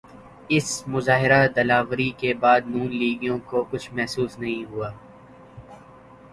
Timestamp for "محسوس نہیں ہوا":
3.93-4.89